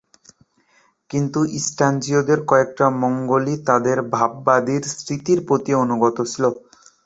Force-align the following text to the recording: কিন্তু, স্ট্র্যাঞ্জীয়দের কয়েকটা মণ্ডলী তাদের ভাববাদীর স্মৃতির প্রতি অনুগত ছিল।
কিন্তু, 1.09 1.39
স্ট্র্যাঞ্জীয়দের 1.63 2.39
কয়েকটা 2.45 2.85
মণ্ডলী 3.01 3.55
তাদের 3.67 3.97
ভাববাদীর 4.13 4.83
স্মৃতির 4.93 5.39
প্রতি 5.47 5.71
অনুগত 5.83 6.17
ছিল। 6.31 6.43